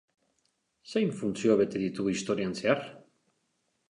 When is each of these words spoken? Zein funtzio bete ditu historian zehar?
Zein 0.93 1.11
funtzio 1.19 1.59
bete 1.61 1.83
ditu 1.83 2.07
historian 2.13 2.57
zehar? 2.61 2.81